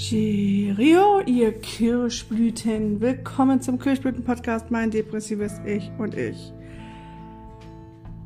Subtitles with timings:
[0.00, 3.02] Cheerio, ihr Kirschblüten.
[3.02, 6.54] Willkommen zum Kirschblüten-Podcast, mein depressives Ich und ich.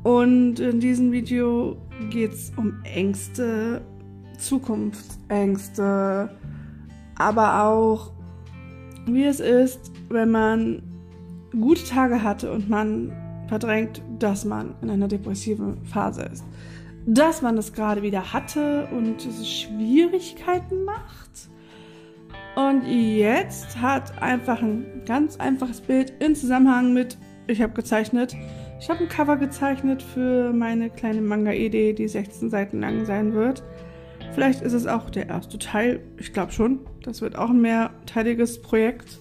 [0.01, 1.75] Und in diesem Video
[2.09, 3.81] geht es um Ängste,
[4.37, 6.29] Zukunftsängste,
[7.17, 8.13] aber auch,
[9.05, 10.81] wie es ist, wenn man
[11.51, 13.11] gute Tage hatte und man
[13.49, 16.45] verdrängt, dass man in einer depressiven Phase ist.
[17.05, 21.49] Dass man es gerade wieder hatte und es Schwierigkeiten macht
[22.55, 28.35] und jetzt hat einfach ein ganz einfaches Bild in Zusammenhang mit, ich habe gezeichnet,
[28.79, 33.63] ich habe ein Cover gezeichnet für meine kleine Manga-Idee, die 16 Seiten lang sein wird.
[34.33, 36.81] Vielleicht ist es auch der erste Teil, ich glaube schon.
[37.03, 39.19] Das wird auch ein mehrteiliges Projekt.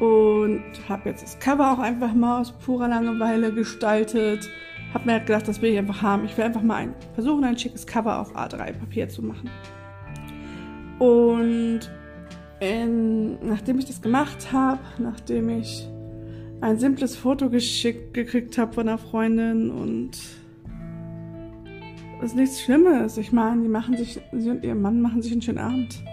[0.00, 4.48] Und habe jetzt das Cover auch einfach mal aus purer Langeweile gestaltet.
[4.94, 6.24] Habe mir halt gedacht, das will ich einfach haben.
[6.24, 9.50] Ich will einfach mal ein, versuchen, ein schickes Cover auf A3-Papier zu machen.
[10.98, 11.90] Und
[12.62, 15.88] in, nachdem ich das gemacht habe, nachdem ich
[16.60, 20.12] ein simples Foto geschickt gekriegt habe von einer Freundin und
[22.20, 23.18] es ist nichts Schlimmes.
[23.18, 26.04] Ich meine, die machen sich, sie und ihr Mann machen sich einen schönen Abend.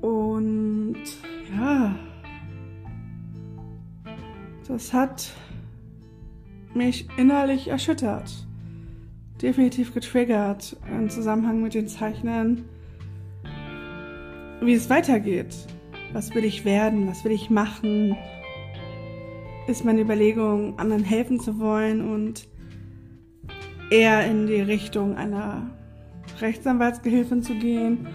[0.00, 0.96] Und
[1.54, 1.94] ja,
[4.66, 5.32] das hat
[6.72, 8.32] mich innerlich erschüttert.
[9.42, 12.64] Definitiv getriggert im Zusammenhang mit den Zeichnen
[14.66, 15.54] wie es weitergeht.
[16.12, 17.08] Was will ich werden?
[17.08, 18.16] Was will ich machen?
[19.66, 22.46] Ist meine Überlegung, anderen helfen zu wollen und
[23.90, 25.70] eher in die Richtung einer
[26.40, 28.06] Rechtsanwaltsgehilfin zu gehen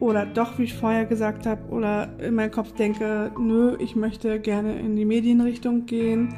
[0.00, 4.40] oder doch, wie ich vorher gesagt habe, oder in meinem Kopf denke, nö, ich möchte
[4.40, 6.34] gerne in die Medienrichtung gehen.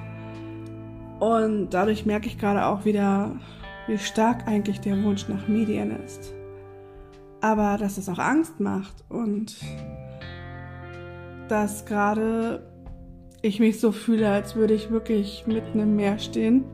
[1.18, 3.36] Und dadurch merke ich gerade auch wieder,
[3.86, 6.34] wie stark eigentlich der Wunsch nach Medien ist
[7.44, 9.54] aber dass es auch Angst macht und
[11.48, 12.66] dass gerade
[13.42, 16.64] ich mich so fühle, als würde ich wirklich mitten im Meer stehen.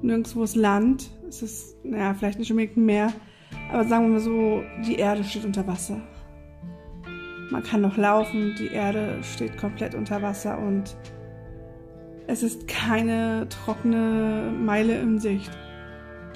[0.00, 1.10] Nirgendwo ist Land.
[1.28, 3.12] Es ist, naja, vielleicht nicht unbedingt ein Meer,
[3.70, 6.00] aber sagen wir mal so, die Erde steht unter Wasser.
[7.50, 10.96] Man kann noch laufen, die Erde steht komplett unter Wasser und
[12.26, 15.50] es ist keine trockene Meile in Sicht.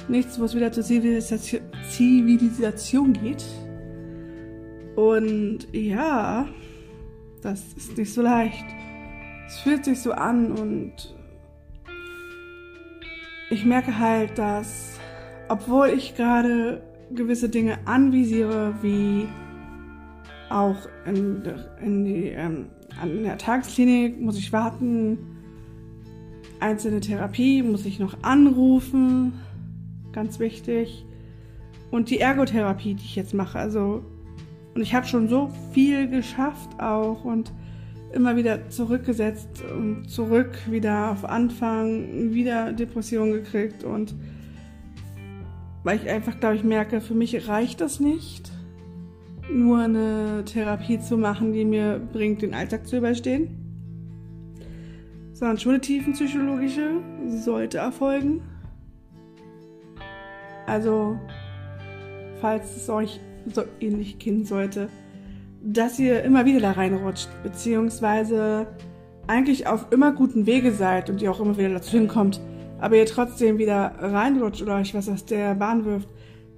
[0.06, 3.42] Nichts, wo es wieder zur Zivilisation, Zivilisation geht.
[5.00, 6.46] Und ja,
[7.40, 8.66] das ist nicht so leicht.
[9.46, 10.92] Es fühlt sich so an und
[13.48, 15.00] ich merke halt, dass
[15.48, 16.82] obwohl ich gerade
[17.14, 19.26] gewisse Dinge anvisiere, wie
[20.50, 21.44] auch in,
[21.82, 22.66] in die, ähm,
[23.00, 25.16] an der Tagesklinik muss ich warten,
[26.60, 29.32] einzelne Therapie muss ich noch anrufen,
[30.12, 31.06] ganz wichtig.
[31.90, 34.04] Und die Ergotherapie, die ich jetzt mache, also
[34.74, 37.52] und ich habe schon so viel geschafft auch und
[38.12, 44.14] immer wieder zurückgesetzt und zurück wieder auf Anfang, wieder Depression gekriegt und
[45.82, 48.50] weil ich einfach, glaube ich, merke, für mich reicht das nicht,
[49.50, 53.48] nur eine Therapie zu machen, die mir bringt, den Alltag zu überstehen,
[55.32, 58.42] sondern schon eine tiefenpsychologische sollte erfolgen.
[60.66, 61.18] Also,
[62.40, 63.20] falls es euch
[63.52, 64.88] so ähnlich gehen sollte,
[65.62, 68.66] dass ihr immer wieder da reinrutscht, beziehungsweise
[69.26, 72.40] eigentlich auf immer guten Wege seid und ihr auch immer wieder dazu hinkommt,
[72.78, 76.08] aber ihr trotzdem wieder reinrutscht oder euch was aus der Bahn wirft,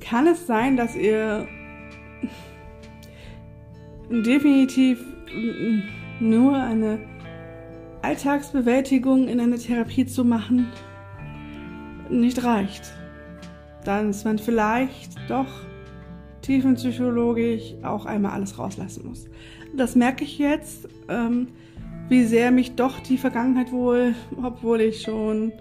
[0.01, 1.47] kann es sein, dass ihr
[4.11, 5.05] definitiv
[6.21, 6.99] nur eine
[8.03, 10.69] Alltagsbewältigung in eine Therapie zu machen
[12.11, 12.93] nicht reicht.
[13.85, 15.49] Dann ist man vielleicht doch
[16.43, 19.27] tiefenpsychologisch auch einmal alles rauslassen muss.
[19.75, 21.49] Das merke ich jetzt, ähm,
[22.09, 25.53] wie sehr mich doch die Vergangenheit wohl, obwohl ich schon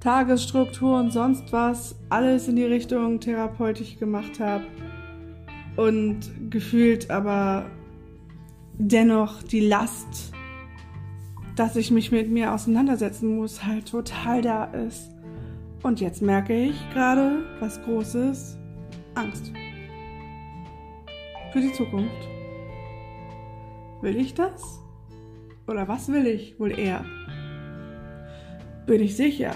[0.00, 4.64] Tagesstruktur und sonst was alles in die Richtung therapeutisch gemacht habe
[5.76, 7.66] und gefühlt aber
[8.78, 10.32] dennoch die Last,
[11.54, 15.10] dass ich mich mit mir auseinandersetzen muss, halt total da ist.
[15.82, 18.58] Und jetzt merke ich gerade was Großes,
[19.14, 19.52] Angst
[21.56, 22.28] für die Zukunft.
[24.02, 24.78] Will ich das?
[25.66, 27.02] Oder was will ich wohl eher?
[28.86, 29.52] Bin ich sicher.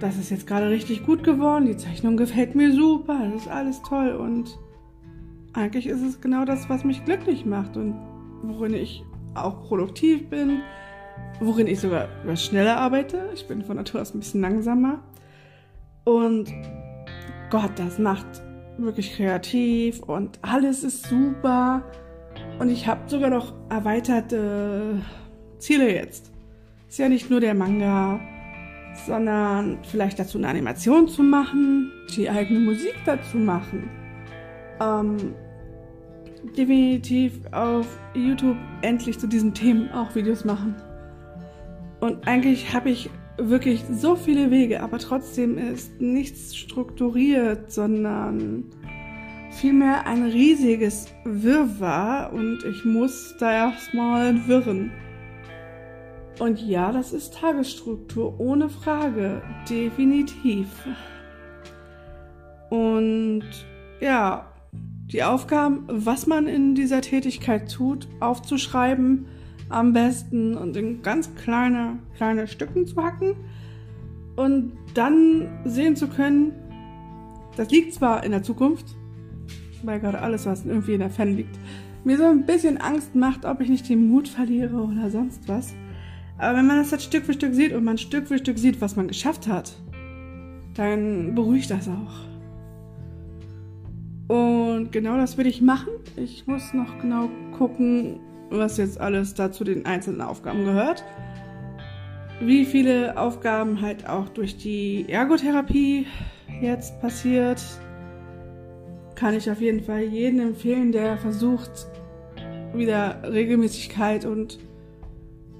[0.00, 1.66] Das ist jetzt gerade richtig gut geworden.
[1.66, 3.30] Die Zeichnung gefällt mir super.
[3.32, 4.10] Das ist alles toll.
[4.10, 4.58] Und
[5.52, 7.94] eigentlich ist es genau das, was mich glücklich macht und
[8.42, 9.04] worin ich
[9.36, 10.62] auch produktiv bin.
[11.38, 13.30] Worin ich sogar etwas schneller arbeite.
[13.34, 14.98] Ich bin von Natur aus ein bisschen langsamer.
[16.02, 16.52] Und
[17.50, 18.47] Gott, das macht
[18.84, 21.82] wirklich kreativ und alles ist super.
[22.58, 25.02] Und ich habe sogar noch erweiterte
[25.58, 26.30] Ziele jetzt.
[26.88, 28.20] Ist ja nicht nur der Manga,
[29.06, 33.90] sondern vielleicht dazu eine Animation zu machen, die eigene Musik dazu machen.
[34.80, 35.34] Ähm,
[36.56, 40.74] definitiv auf YouTube endlich zu diesen Themen auch Videos machen.
[42.00, 48.64] Und eigentlich habe ich wirklich so viele Wege, aber trotzdem ist nichts strukturiert, sondern
[49.50, 54.90] vielmehr ein riesiges Wirrwarr und ich muss da erstmal wirren.
[56.38, 60.68] Und ja, das ist Tagesstruktur, ohne Frage, definitiv.
[62.70, 63.44] Und
[64.00, 64.52] ja,
[65.06, 69.26] die Aufgaben, was man in dieser Tätigkeit tut, aufzuschreiben,
[69.68, 73.34] am besten und in ganz kleine, kleine Stücken zu hacken
[74.36, 76.52] und dann sehen zu können,
[77.56, 78.86] das liegt zwar in der Zukunft,
[79.82, 81.58] weil gerade alles, was irgendwie in der Fan liegt,
[82.04, 85.74] mir so ein bisschen Angst macht, ob ich nicht den Mut verliere oder sonst was.
[86.38, 88.80] Aber wenn man das jetzt Stück für Stück sieht und man Stück für Stück sieht,
[88.80, 89.72] was man geschafft hat,
[90.74, 92.28] dann beruhigt das auch.
[94.28, 95.88] Und genau das will ich machen.
[96.16, 98.20] Ich muss noch genau gucken,
[98.50, 101.04] was jetzt alles da zu den einzelnen Aufgaben gehört.
[102.40, 106.06] Wie viele Aufgaben halt auch durch die Ergotherapie
[106.60, 107.60] jetzt passiert,
[109.16, 111.88] kann ich auf jeden Fall jedem empfehlen, der versucht,
[112.72, 114.58] wieder Regelmäßigkeit und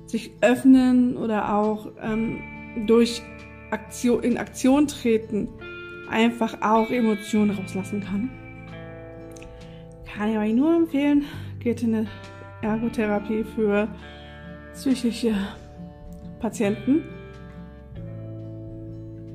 [0.07, 2.39] sich öffnen oder auch ähm,
[2.87, 3.23] durch
[3.71, 5.49] Aktion, in Aktion treten
[6.09, 8.31] einfach auch Emotionen rauslassen kann.
[10.15, 11.25] Kann ich euch nur empfehlen,
[11.61, 12.07] geht in eine
[12.63, 13.89] Ergotherapie für
[14.73, 15.35] psychische
[16.41, 17.03] Patienten.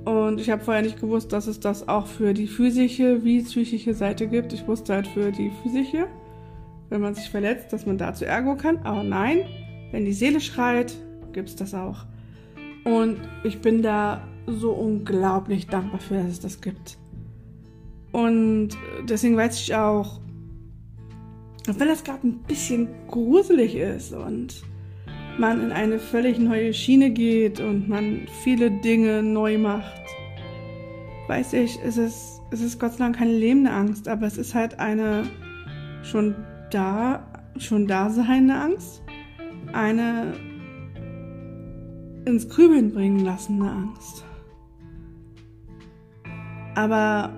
[0.05, 3.93] Und ich habe vorher nicht gewusst, dass es das auch für die physische wie psychische
[3.93, 4.51] Seite gibt.
[4.51, 6.07] Ich wusste halt für die physische,
[6.89, 8.79] wenn man sich verletzt, dass man dazu Ergo kann.
[8.83, 9.45] Aber nein,
[9.91, 10.93] wenn die Seele schreit,
[11.31, 12.05] gibt es das auch.
[12.83, 16.97] Und ich bin da so unglaublich dankbar für, dass es das gibt.
[18.11, 18.69] Und
[19.07, 20.19] deswegen weiß ich auch,
[21.69, 24.63] auch wenn das gerade ein bisschen gruselig ist und
[25.38, 30.04] man in eine völlig neue Schiene geht und man viele Dinge neu macht,
[31.27, 34.54] weiß ich, es ist, es ist Gott sei Dank keine lebende Angst, aber es ist
[34.54, 35.24] halt eine
[36.04, 36.36] schon
[36.69, 37.25] da,
[37.57, 39.01] schon da seiende Angst.
[39.71, 40.33] Eine
[42.25, 44.24] ins Grübeln bringen lassende Angst.
[46.75, 47.31] Aber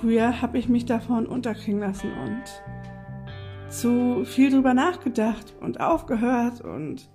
[0.00, 2.42] früher habe ich mich davon unterkriegen lassen und
[3.68, 7.08] zu viel drüber nachgedacht und aufgehört und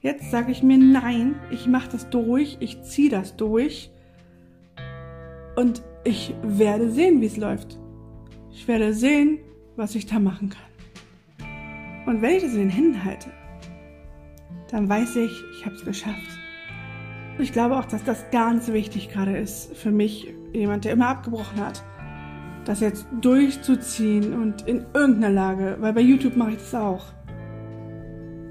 [0.00, 3.90] jetzt sage ich mir nein, ich mache das durch, ich ziehe das durch
[5.56, 7.78] und ich werde sehen, wie es läuft.
[8.50, 9.38] Ich werde sehen,
[9.76, 12.06] was ich da machen kann.
[12.06, 13.30] Und wenn ich das in den Händen halte,
[14.70, 16.38] dann weiß ich, ich habe es geschafft.
[17.36, 21.08] Und ich glaube auch, dass das ganz wichtig gerade ist für mich, jemand, der immer
[21.08, 21.82] abgebrochen hat
[22.64, 27.06] das jetzt durchzuziehen und in irgendeiner Lage, weil bei YouTube mache ich das auch.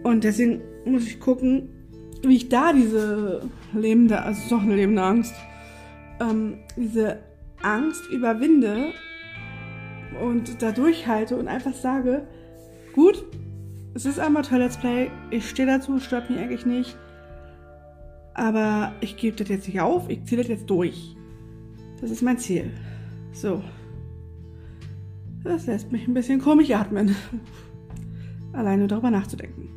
[0.03, 1.69] Und deswegen muss ich gucken,
[2.23, 3.41] wie ich da diese
[3.73, 5.33] lebende, also doch eine lebende Angst,
[6.19, 7.19] ähm, diese
[7.61, 8.91] Angst überwinde
[10.23, 12.27] und da durchhalte und einfach sage,
[12.93, 13.23] gut,
[13.93, 16.97] es ist einmal Toy Let's Play, ich stehe dazu, stört mich eigentlich nicht,
[18.33, 21.15] aber ich gebe das jetzt nicht auf, ich ziehe das jetzt durch.
[22.01, 22.71] Das ist mein Ziel.
[23.33, 23.61] So.
[25.43, 27.15] Das lässt mich ein bisschen komisch atmen.
[28.53, 29.69] Alleine darüber nachzudenken.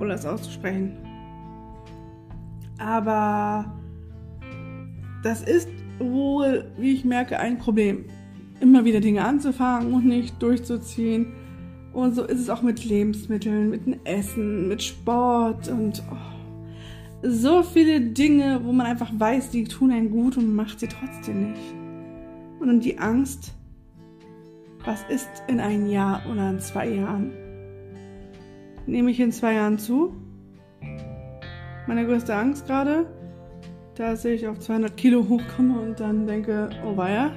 [0.00, 0.96] Oder es auszusprechen.
[2.78, 3.72] Aber
[5.22, 8.06] das ist wohl, wie ich merke, ein Problem.
[8.60, 11.34] Immer wieder Dinge anzufangen und nicht durchzuziehen.
[11.92, 17.62] Und so ist es auch mit Lebensmitteln, mit dem Essen, mit Sport und oh, so
[17.62, 21.74] viele Dinge, wo man einfach weiß, die tun einen gut und macht sie trotzdem nicht.
[22.60, 23.54] Und die Angst,
[24.84, 27.32] was ist in einem Jahr oder in zwei Jahren?
[28.86, 30.14] Nehme ich in zwei Jahren zu?
[31.86, 33.06] Meine größte Angst gerade,
[33.94, 37.32] dass ich auf 200 Kilo hochkomme und dann denke, oh weia.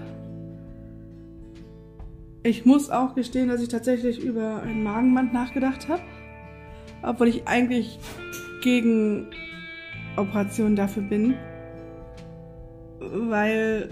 [2.44, 6.02] Ich muss auch gestehen, dass ich tatsächlich über ein Magenband nachgedacht habe,
[7.02, 8.00] obwohl ich eigentlich
[8.62, 9.28] gegen
[10.18, 11.36] Operationen dafür bin,
[13.00, 13.90] weil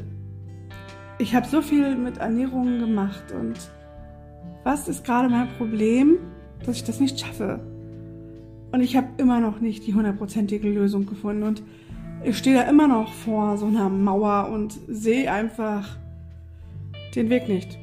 [1.21, 3.53] ich habe so viel mit Ernährung gemacht und
[4.63, 6.17] was ist gerade mein Problem,
[6.65, 7.59] dass ich das nicht schaffe?
[8.71, 11.61] Und ich habe immer noch nicht die hundertprozentige Lösung gefunden und
[12.23, 15.97] ich stehe da immer noch vor so einer Mauer und sehe einfach
[17.15, 17.77] den Weg nicht.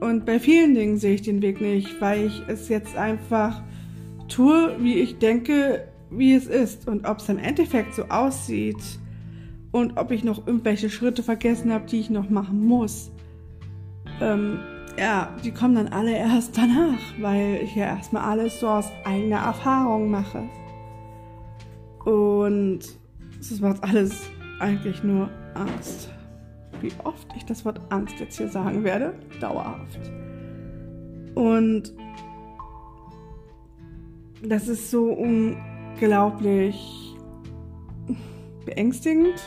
[0.00, 3.62] Und bei vielen Dingen sehe ich den Weg nicht, weil ich es jetzt einfach
[4.28, 6.88] tue, wie ich denke, wie es ist.
[6.88, 8.98] Und ob es im Endeffekt so aussieht
[9.72, 13.10] und ob ich noch irgendwelche Schritte vergessen habe, die ich noch machen muss,
[14.20, 14.58] ähm,
[14.98, 19.38] ja, die kommen dann alle erst danach, weil ich ja erstmal alles so aus eigener
[19.38, 20.42] Erfahrung mache.
[22.04, 22.80] Und
[23.38, 26.10] es macht alles eigentlich nur Angst.
[26.80, 30.00] Wie oft ich das Wort Angst jetzt hier sagen werde, dauerhaft.
[31.34, 31.92] Und
[34.42, 37.14] das ist so unglaublich
[38.64, 39.40] beängstigend,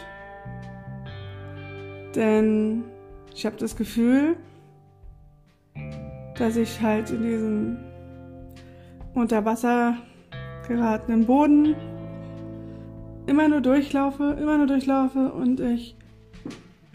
[2.15, 2.84] denn
[3.34, 4.36] ich habe das Gefühl,
[6.38, 7.77] dass ich halt in diesen
[9.13, 9.96] unter Wasser
[10.67, 11.75] geratenen Boden
[13.25, 15.96] immer nur durchlaufe, immer nur durchlaufe und ich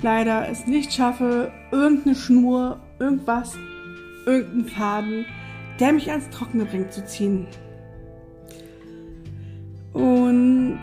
[0.02, 3.56] leider es nicht schaffe, irgendeine Schnur, irgendwas,
[4.26, 5.26] irgendeinen Faden,
[5.80, 7.46] der mich ans Trockene bringt, zu ziehen.
[9.92, 10.78] Und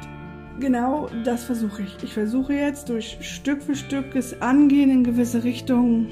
[0.60, 2.04] genau das versuche ich.
[2.04, 6.08] Ich versuche jetzt durch Stück für Stück es Angehen in gewisse Richtungen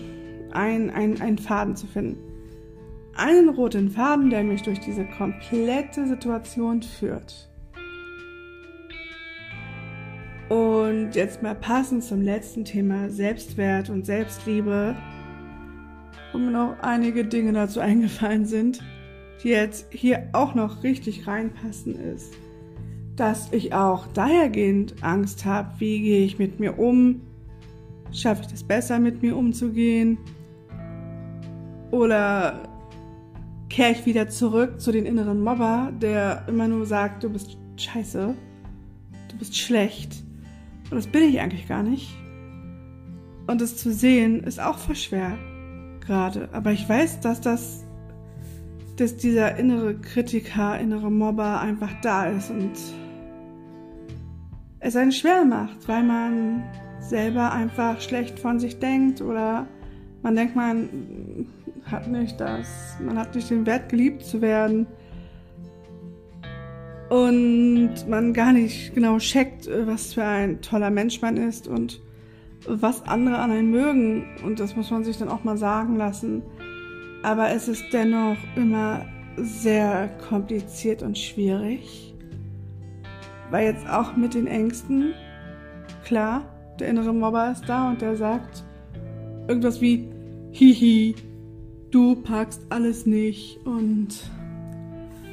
[0.51, 2.33] einen ein Faden zu finden
[3.15, 7.49] einen roten Faden, der mich durch diese komplette Situation führt.
[10.49, 14.95] Und jetzt mal passend zum letzten Thema Selbstwert und Selbstliebe,
[16.31, 18.79] wo mir noch einige Dinge dazu eingefallen sind,
[19.43, 22.33] die jetzt hier auch noch richtig reinpassen, ist,
[23.15, 27.21] dass ich auch dahergehend Angst habe, wie gehe ich mit mir um,
[28.11, 30.17] schaffe ich das besser mit mir umzugehen
[31.91, 32.63] oder
[33.69, 38.35] kehre ich wieder zurück zu den inneren Mobber, der immer nur sagt, du bist scheiße,
[39.29, 40.23] du bist schlecht.
[40.89, 42.15] Und das bin ich eigentlich gar nicht.
[43.47, 45.37] Und es zu sehen ist auch voll schwer
[46.01, 46.49] gerade.
[46.51, 47.83] Aber ich weiß, dass das,
[48.97, 52.73] dass dieser innere Kritiker, innere Mobber einfach da ist und
[54.83, 56.63] es einen schwer macht, weil man
[56.99, 59.65] selber einfach schlecht von sich denkt oder
[60.21, 61.47] man denkt, man
[61.85, 64.87] hat nicht das, man hat nicht den Wert, geliebt zu werden.
[67.09, 72.01] Und man gar nicht genau checkt, was für ein toller Mensch man ist und
[72.67, 74.25] was andere an einen mögen.
[74.43, 76.41] Und das muss man sich dann auch mal sagen lassen.
[77.21, 79.05] Aber es ist dennoch immer
[79.37, 82.12] sehr kompliziert und schwierig.
[83.53, 85.13] Weil jetzt auch mit den Ängsten,
[86.03, 86.41] klar,
[86.79, 88.63] der innere Mobber ist da und der sagt
[89.47, 90.09] irgendwas wie,
[90.49, 91.13] hihi,
[91.91, 94.07] du packst alles nicht und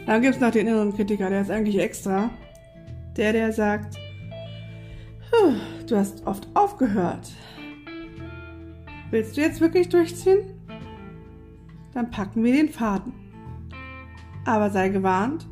[0.05, 2.29] dann gibt es noch den inneren Kritiker, der ist eigentlich extra.
[3.17, 3.97] Der, der sagt,
[5.89, 7.33] du hast oft aufgehört.
[9.11, 10.43] Willst du jetzt wirklich durchziehen?
[11.95, 13.15] Dann packen wir den Faden.
[14.45, 15.47] Aber sei gewarnt,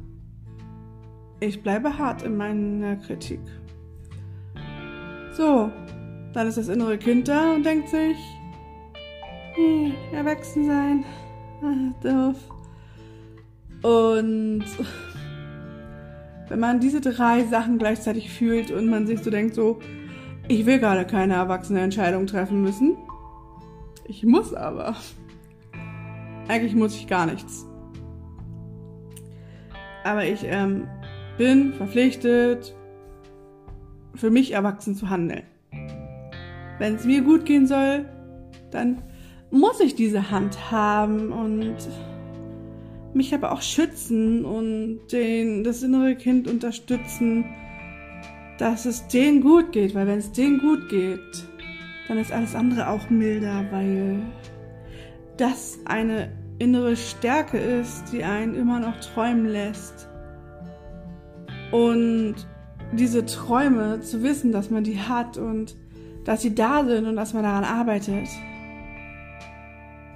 [1.41, 3.41] ich bleibe hart in meiner Kritik.
[5.33, 5.71] So,
[6.33, 8.17] dann ist das innere Kind da und denkt sich,
[9.55, 11.05] hm, erwachsen sein.
[11.63, 12.37] Ah, doof.
[13.83, 14.65] Und
[16.49, 19.79] wenn man diese drei Sachen gleichzeitig fühlt und man sich so denkt, so,
[20.49, 22.97] ich will gerade keine erwachsene Entscheidung treffen müssen.
[24.07, 24.97] Ich muss aber.
[26.49, 27.67] Eigentlich muss ich gar nichts.
[30.05, 30.89] Aber ich ähm,
[31.39, 32.75] bin verpflichtet,
[34.15, 35.45] für mich erwachsen zu handeln.
[36.79, 38.05] Wenn es mir gut gehen soll,
[38.71, 39.03] dann
[39.51, 41.77] muss ich diese Hand haben und
[43.15, 47.45] mich aber auch schützen und den, das innere Kind unterstützen,
[48.59, 51.49] dass es denen gut geht, weil wenn es denen gut geht,
[52.09, 54.21] dann ist alles andere auch milder, weil
[55.37, 60.08] das eine innere Stärke ist, die einen immer noch träumen lässt.
[61.71, 62.35] Und
[62.93, 65.77] diese Träume zu wissen, dass man die hat und
[66.25, 68.29] dass sie da sind und dass man daran arbeitet,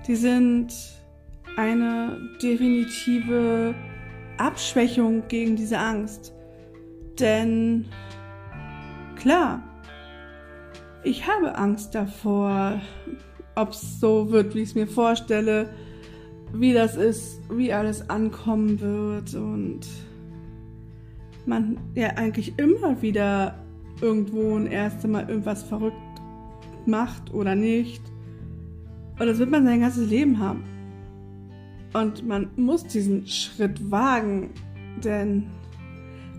[0.06, 0.72] die sind
[1.56, 3.74] eine definitive
[4.38, 6.32] Abschwächung gegen diese Angst.
[7.20, 7.86] Denn
[9.16, 9.62] klar,
[11.04, 12.80] ich habe Angst davor,
[13.54, 15.68] ob es so wird, wie ich es mir vorstelle,
[16.52, 19.80] wie das ist, wie alles ankommen wird und
[21.46, 23.58] man ja eigentlich immer wieder
[24.00, 25.96] irgendwo ein erstes Mal irgendwas verrückt
[26.86, 28.02] macht oder nicht.
[29.18, 30.64] Und das wird man sein ganzes Leben haben.
[31.92, 34.50] Und man muss diesen Schritt wagen,
[35.04, 35.44] denn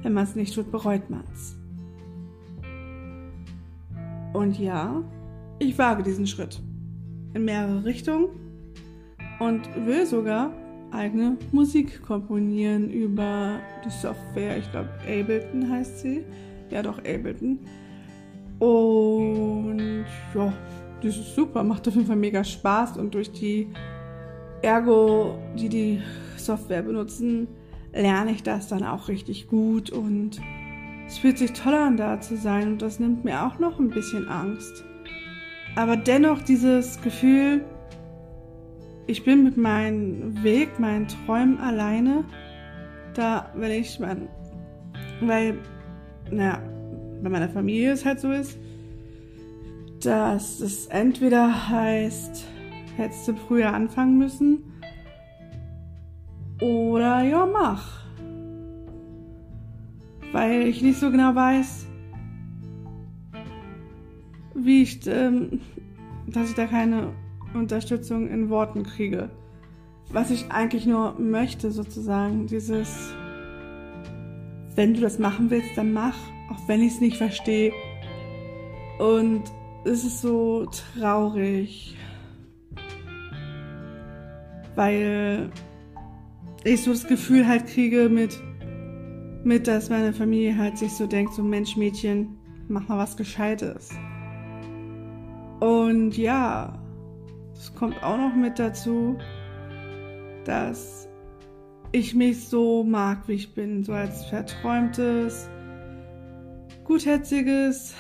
[0.02, 1.56] wenn man es nicht tut, bereut man es.
[4.34, 5.04] Und ja,
[5.60, 6.60] ich wage diesen Schritt.
[7.34, 8.28] in mehrere Richtungen
[9.40, 10.52] und will sogar
[10.94, 14.58] eigene Musik komponieren über die Software.
[14.58, 16.24] Ich glaube, Ableton heißt sie.
[16.70, 17.60] Ja, doch, Ableton.
[18.60, 20.54] Und ja,
[21.02, 23.68] das ist super, macht auf jeden Fall mega Spaß und durch die
[24.62, 26.02] Ergo, die die
[26.38, 27.48] Software benutzen,
[27.94, 30.40] lerne ich das dann auch richtig gut und
[31.06, 33.90] es fühlt sich toll an, da zu sein und das nimmt mir auch noch ein
[33.90, 34.86] bisschen Angst.
[35.76, 37.66] Aber dennoch dieses Gefühl,
[39.08, 42.24] ich bin mit meinem Weg, meinen Träumen alleine,
[43.14, 44.28] da wenn ich mein,
[45.22, 45.58] weil,
[46.32, 46.60] naja,
[47.22, 48.58] bei meiner Familie es halt so ist,
[50.04, 52.46] dass es entweder heißt,
[52.98, 54.64] hättest du früher anfangen müssen,
[56.62, 58.04] oder ja, mach.
[60.32, 61.88] Weil ich nicht so genau weiß,
[64.56, 65.60] wie ich, ähm,
[66.28, 67.14] dass ich da keine
[67.54, 69.30] Unterstützung in Worten kriege.
[70.10, 73.14] Was ich eigentlich nur möchte, sozusagen, dieses,
[74.76, 76.16] wenn du das machen willst, dann mach,
[76.52, 77.72] auch wenn ich es nicht verstehe.
[79.00, 79.44] Und
[79.86, 80.66] es ist so
[80.98, 81.98] traurig,
[84.76, 85.50] weil
[86.64, 88.40] ich so das Gefühl halt kriege mit,
[89.44, 93.90] mit, dass meine Familie halt sich so denkt, so Mensch, Mädchen, mach mal was Gescheites.
[95.60, 96.83] Und ja,
[97.63, 99.17] es kommt auch noch mit dazu,
[100.43, 101.08] dass
[101.93, 105.50] ich mich so mag, wie ich bin, so als verträumtes,
[106.84, 107.96] gutherziges,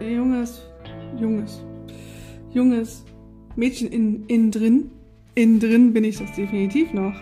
[0.00, 0.62] junges,
[1.18, 1.64] junges,
[2.52, 3.04] junges
[3.56, 4.90] Mädchen in, innen drin.
[5.34, 7.14] Innen drin bin ich das definitiv noch.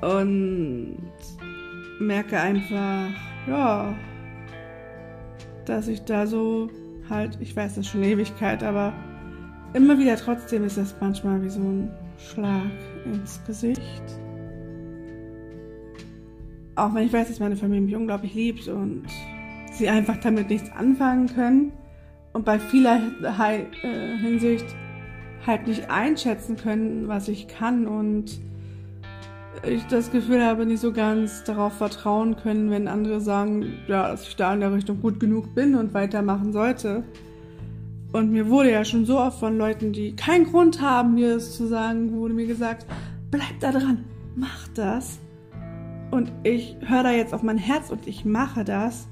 [0.00, 0.96] Und
[2.00, 3.10] merke einfach,
[3.46, 3.96] ja,
[5.66, 6.68] dass ich da so
[7.08, 8.92] halt, ich weiß das schon Ewigkeit, aber
[9.74, 12.70] immer wieder trotzdem ist das manchmal wie so ein Schlag
[13.04, 14.02] ins Gesicht.
[16.74, 19.04] Auch wenn ich weiß, dass meine Familie mich unglaublich liebt und
[19.72, 21.72] sie einfach damit nichts anfangen können
[22.32, 24.66] und bei vieler äh, Hinsicht
[25.46, 28.40] halt nicht einschätzen können, was ich kann und
[29.64, 34.26] ich das Gefühl habe, nicht so ganz darauf vertrauen können, wenn andere sagen, ja, dass
[34.26, 37.04] ich da in der Richtung gut genug bin und weitermachen sollte.
[38.12, 41.56] Und mir wurde ja schon so oft von Leuten, die keinen Grund haben, mir das
[41.56, 42.86] zu sagen, wurde mir gesagt,
[43.30, 44.04] bleib da dran,
[44.36, 45.18] mach das.
[46.10, 49.08] Und ich höre da jetzt auf mein Herz und ich mache das.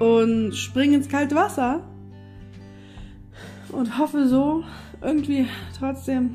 [0.00, 1.86] Und springe ins kalte Wasser.
[3.70, 4.64] Und hoffe so,
[5.00, 5.46] irgendwie
[5.78, 6.34] trotzdem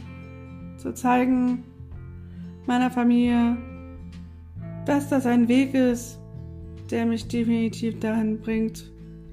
[0.77, 1.65] zu zeigen,
[2.65, 3.57] meiner Familie,
[4.85, 6.19] dass das ein Weg ist,
[6.89, 8.89] der mich definitiv dahin bringt,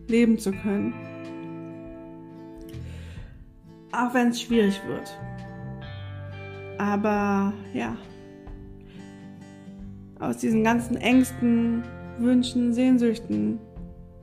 [0.08, 0.92] leben zu können.
[3.94, 5.16] Auch wenn es schwierig wird.
[6.78, 7.96] Aber ja,
[10.18, 11.84] aus diesen ganzen Ängsten,
[12.18, 13.60] Wünschen, Sehnsüchten,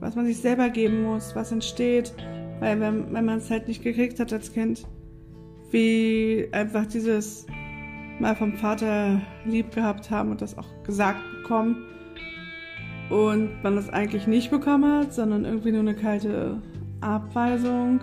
[0.00, 2.12] was man sich selber geben muss, was entsteht,
[2.60, 4.86] weil wenn, wenn man es halt nicht gekriegt hat als Kind,
[5.70, 7.46] wie einfach dieses
[8.18, 11.86] mal vom Vater lieb gehabt haben und das auch gesagt bekommen
[13.08, 16.60] und man das eigentlich nicht bekommen hat, sondern irgendwie nur eine kalte
[17.00, 18.00] Abweisung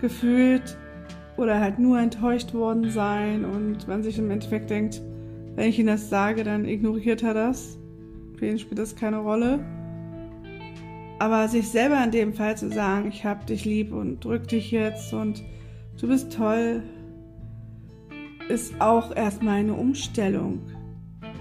[0.00, 0.76] gefühlt
[1.36, 5.00] oder halt nur enttäuscht worden sein und man sich im Endeffekt denkt,
[5.56, 7.78] wenn ich ihm das sage, dann ignoriert er das.
[8.36, 9.60] Für ihn spielt das keine Rolle.
[11.18, 14.70] Aber sich selber in dem Fall zu sagen, ich hab dich lieb und drück dich
[14.70, 15.42] jetzt und
[16.00, 16.82] du bist toll,
[18.48, 20.60] ist auch erstmal eine Umstellung.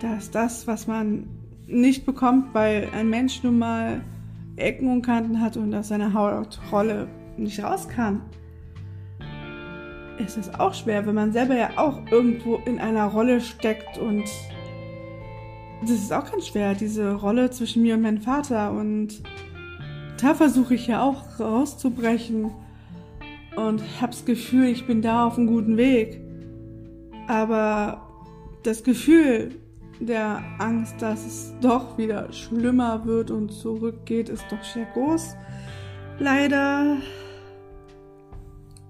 [0.01, 1.27] Dass das, was man
[1.65, 4.01] nicht bekommt, weil ein Mensch nun mal
[4.57, 8.21] Ecken und Kanten hat und aus seiner Hautrolle nicht raus kann,
[10.19, 14.25] ist es auch schwer, wenn man selber ja auch irgendwo in einer Rolle steckt und
[15.81, 19.21] das ist auch ganz schwer, diese Rolle zwischen mir und meinem Vater und
[20.21, 22.51] da versuche ich ja auch rauszubrechen
[23.55, 26.21] und hab's Gefühl, ich bin da auf einem guten Weg.
[27.27, 28.07] Aber
[28.63, 29.55] das Gefühl
[29.99, 35.35] der Angst, dass es doch wieder schlimmer wird und zurückgeht, ist doch sehr groß.
[36.19, 36.97] Leider.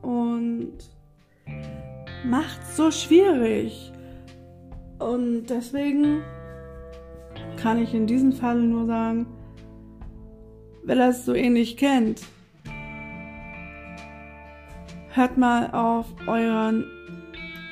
[0.01, 0.77] Und
[2.23, 3.91] macht so schwierig.
[4.99, 6.21] Und deswegen
[7.58, 9.27] kann ich in diesem Fall nur sagen,
[10.84, 12.21] wer das so ähnlich kennt,
[15.10, 16.86] hört mal auf euren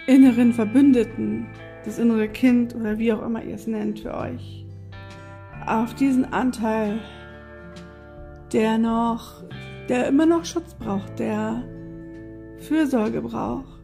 [0.08, 1.48] inneren Verbündeten,
[1.86, 4.66] das innere Kind oder wie auch immer ihr es nennt für euch,
[5.66, 7.00] auf diesen Anteil,
[8.54, 9.44] der noch,
[9.90, 11.64] der immer noch Schutz braucht, der
[12.60, 13.77] Fürsorge braucht,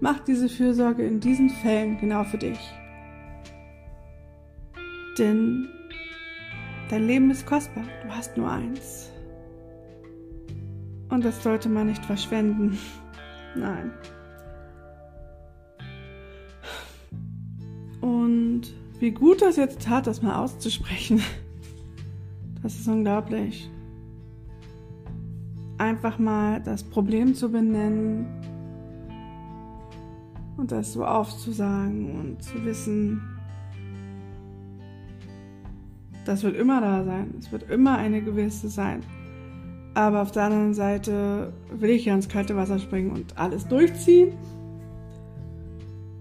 [0.00, 2.58] mach diese Fürsorge in diesen Fällen genau für dich.
[5.18, 5.68] Denn
[6.88, 9.10] dein Leben ist kostbar, du hast nur eins.
[11.08, 12.78] Und das sollte man nicht verschwenden.
[13.56, 13.90] Nein.
[18.00, 18.62] Und
[19.00, 21.22] wie gut das jetzt tat, das mal auszusprechen.
[22.60, 23.70] Das ist unglaublich.
[25.78, 28.37] Einfach mal das Problem zu benennen
[30.58, 33.22] und das so aufzusagen und zu wissen,
[36.26, 37.34] das wird immer da sein.
[37.38, 39.02] Es wird immer eine gewisse sein.
[39.94, 44.34] Aber auf der anderen Seite will ich ja ins kalte Wasser springen und alles durchziehen.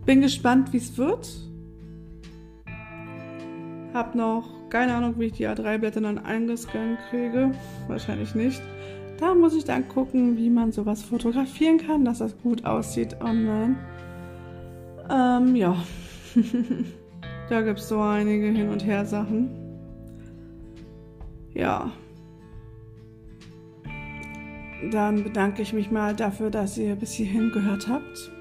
[0.06, 1.30] Bin gespannt, wie es wird.
[3.94, 7.52] Hab noch keine Ahnung, wie ich die A3-Blätter dann eingescannt kriege.
[7.88, 8.62] Wahrscheinlich nicht.
[9.20, 13.76] Da muss ich dann gucken, wie man sowas fotografieren kann, dass das gut aussieht online.
[15.10, 15.76] Ähm, ja.
[17.50, 19.50] da gibt es so einige Hin- und Her-Sachen.
[21.54, 21.92] Ja.
[24.92, 28.32] Dann bedanke ich mich mal dafür, dass ihr bis hierhin gehört habt.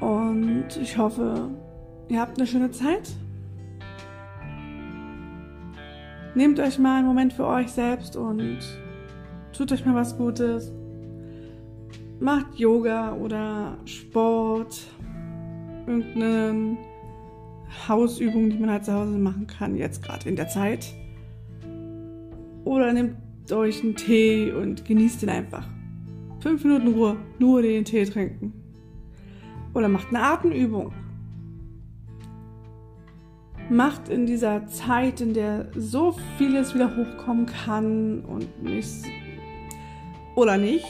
[0.00, 1.50] Und ich hoffe,
[2.08, 3.12] ihr habt eine schöne Zeit.
[6.34, 8.58] Nehmt euch mal einen Moment für euch selbst und
[9.56, 10.72] tut euch mal was Gutes.
[12.20, 14.86] Macht Yoga oder Sport,
[15.86, 16.76] irgendeine
[17.88, 20.94] Hausübung, die man halt zu Hause machen kann, jetzt gerade in der Zeit.
[22.64, 23.16] Oder nehmt
[23.52, 25.66] euch einen Tee und genießt ihn einfach.
[26.40, 28.52] Fünf Minuten Ruhe, nur den Tee trinken.
[29.74, 30.92] Oder macht eine Atemübung.
[33.70, 39.04] Macht in dieser Zeit, in der so vieles wieder hochkommen kann und nicht
[40.36, 40.86] oder nicht,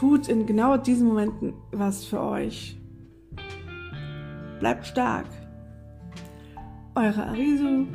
[0.00, 2.78] tut in genau diesen Momenten was für euch.
[4.58, 5.26] Bleibt stark.
[6.94, 7.86] Eure Arisu.